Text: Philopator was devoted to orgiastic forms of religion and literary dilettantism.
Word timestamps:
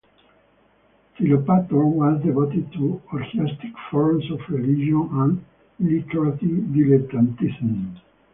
Philopator 1.15 1.85
was 1.85 2.23
devoted 2.23 2.73
to 2.73 2.99
orgiastic 3.13 3.71
forms 3.91 4.31
of 4.31 4.39
religion 4.49 5.07
and 5.11 5.45
literary 5.79 6.31
dilettantism. 6.39 8.01